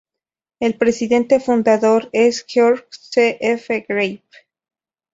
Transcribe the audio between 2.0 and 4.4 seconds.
es Georg C. F. Greve.